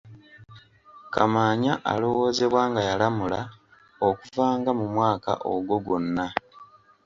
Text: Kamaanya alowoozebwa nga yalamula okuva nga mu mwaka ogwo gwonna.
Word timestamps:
Kamaanya 1.13 1.73
alowoozebwa 1.91 2.61
nga 2.69 2.81
yalamula 2.89 3.39
okuva 4.07 4.45
nga 4.57 4.71
mu 4.79 4.85
mwaka 4.93 5.31
ogwo 5.53 5.75
gwonna. 5.85 6.27